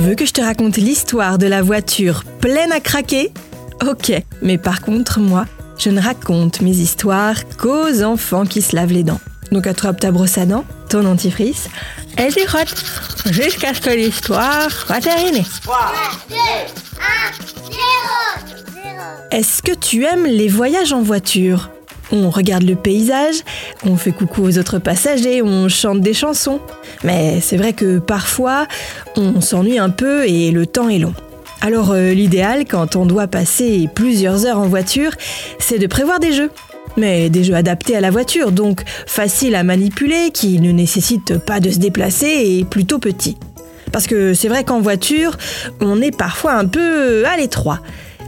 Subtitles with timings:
[0.00, 3.30] veux que je te raconte l'histoire de la voiture pleine à craquer?
[3.88, 5.46] Ok, mais par contre, moi,
[5.78, 9.20] je ne raconte mes histoires qu'aux enfants qui se lavent les dents.
[9.52, 11.68] Donc attrape ta brosse à dents, ton dentifrice,
[12.18, 12.74] et tu frottes
[13.30, 15.44] jusqu'à ce que l'histoire soit terminée.
[15.62, 15.92] 3,
[16.28, 16.38] 2, 1,
[17.70, 17.78] 0,
[19.30, 21.70] Est-ce que tu aimes les voyages en voiture?
[22.12, 23.36] On regarde le paysage,
[23.84, 26.60] on fait coucou aux autres passagers, on chante des chansons.
[27.02, 28.66] Mais c'est vrai que parfois,
[29.16, 31.14] on s'ennuie un peu et le temps est long.
[31.60, 35.12] Alors euh, l'idéal quand on doit passer plusieurs heures en voiture,
[35.58, 36.50] c'est de prévoir des jeux.
[36.96, 41.58] Mais des jeux adaptés à la voiture, donc faciles à manipuler, qui ne nécessitent pas
[41.58, 43.36] de se déplacer et plutôt petits.
[43.90, 45.36] Parce que c'est vrai qu'en voiture,
[45.80, 47.80] on est parfois un peu à l'étroit.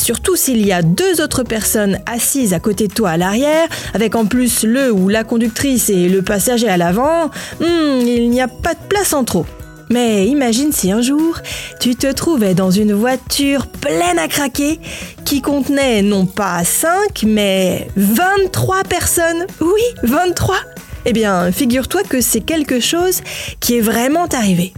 [0.00, 4.14] Surtout s'il y a deux autres personnes assises à côté de toi à l'arrière, avec
[4.14, 7.26] en plus le ou la conductrice et le passager à l'avant,
[7.60, 9.44] hmm, il n'y a pas de place en trop.
[9.90, 11.36] Mais imagine si un jour,
[11.80, 14.80] tu te trouvais dans une voiture pleine à craquer
[15.26, 19.44] qui contenait non pas 5, mais 23 personnes.
[19.60, 20.56] Oui, 23
[21.04, 23.20] Eh bien, figure-toi que c'est quelque chose
[23.60, 24.72] qui est vraiment arrivé.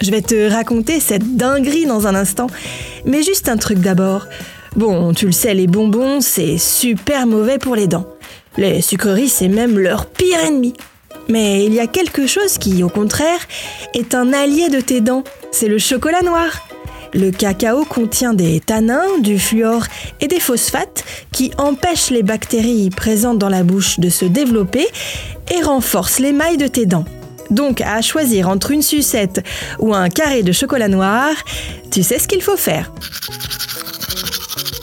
[0.00, 2.46] Je vais te raconter cette dinguerie dans un instant,
[3.04, 4.26] mais juste un truc d'abord.
[4.76, 8.06] Bon, tu le sais, les bonbons, c'est super mauvais pour les dents.
[8.56, 10.74] Les sucreries, c'est même leur pire ennemi.
[11.28, 13.40] Mais il y a quelque chose qui, au contraire,
[13.94, 15.24] est un allié de tes dents.
[15.50, 16.68] C'est le chocolat noir.
[17.12, 19.84] Le cacao contient des tanins, du fluor
[20.20, 24.86] et des phosphates qui empêchent les bactéries présentes dans la bouche de se développer
[25.52, 27.04] et renforcent l'émail de tes dents.
[27.50, 29.44] Donc, à choisir entre une sucette
[29.80, 31.30] ou un carré de chocolat noir,
[31.90, 32.92] tu sais ce qu'il faut faire.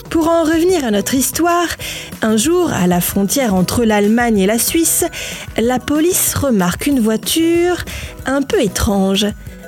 [0.10, 1.68] Pour en revenir à notre histoire,
[2.22, 5.04] un jour, à la frontière entre l'Allemagne et la Suisse,
[5.58, 7.84] la police remarque une voiture
[8.26, 9.26] un peu étrange.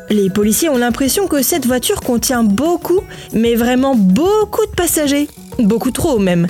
[0.10, 3.02] Les policiers ont l'impression que cette voiture contient beaucoup,
[3.34, 5.28] mais vraiment beaucoup de passagers.
[5.60, 6.48] Beaucoup trop même.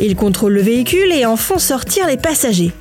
[0.00, 2.72] Ils contrôlent le véhicule et en font sortir les passagers.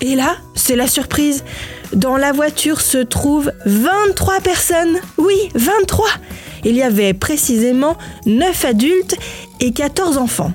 [0.00, 1.44] Et là, c'est la surprise.
[1.92, 4.98] Dans la voiture se trouvent 23 personnes.
[5.18, 6.06] Oui, 23
[6.64, 7.96] il y avait précisément
[8.26, 9.16] 9 adultes
[9.60, 10.52] et 14 enfants.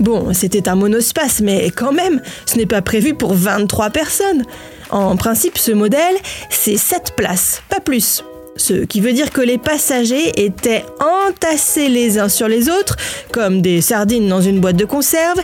[0.00, 4.44] Bon, c'était un monospace, mais quand même, ce n'est pas prévu pour 23 personnes.
[4.90, 6.16] En principe, ce modèle,
[6.50, 8.24] c'est 7 places, pas plus.
[8.56, 12.96] Ce qui veut dire que les passagers étaient entassés les uns sur les autres,
[13.32, 15.40] comme des sardines dans une boîte de conserve,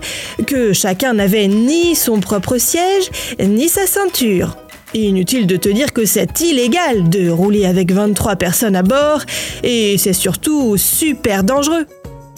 [0.47, 3.11] que chacun n'avait ni son propre siège,
[3.41, 4.57] ni sa ceinture.
[4.95, 9.23] Inutile de te dire que c'est illégal de rouler avec 23 personnes à bord
[9.63, 11.87] et c'est surtout super dangereux.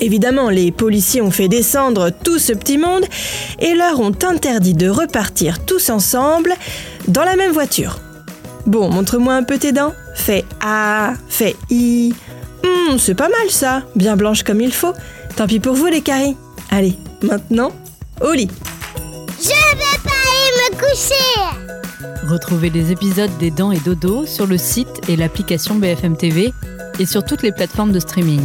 [0.03, 3.05] Évidemment, les policiers ont fait descendre tout ce petit monde
[3.61, 6.55] et leur ont interdit de repartir tous ensemble
[7.07, 8.01] dans la même voiture.
[8.67, 9.95] Bon, montre-moi un peu tes dents.
[10.17, 12.13] Fais A, fais I.
[12.65, 14.93] Hmm, c'est pas mal ça, bien blanche comme il faut.
[15.37, 16.37] Tant pis pour vous les caries.
[16.73, 17.71] Allez, maintenant,
[18.21, 18.51] au lit.
[19.41, 24.59] Je vais pas aller me coucher Retrouvez les épisodes des Dents et Dodo sur le
[24.59, 26.53] site et l'application BFM TV
[26.99, 28.45] et sur toutes les plateformes de streaming.